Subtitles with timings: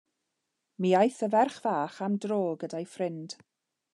[0.83, 3.37] Mi aeth y ferch fach am dro gyda'i ffrind.